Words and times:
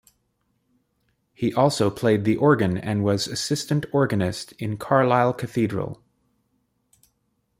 He 1.31 1.53
also 1.53 1.91
played 1.91 2.23
the 2.23 2.35
organ 2.35 2.75
and 2.75 3.03
was 3.03 3.27
assistant 3.27 3.85
organist 3.93 4.51
in 4.53 4.77
Carlisle 4.79 5.33
Cathedral. 5.33 6.01